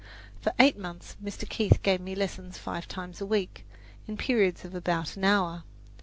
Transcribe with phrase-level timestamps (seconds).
[0.41, 1.47] For eight months Mr.
[1.47, 3.67] Keith gave me lessons five times a week,
[4.07, 5.61] in periods of about an hour.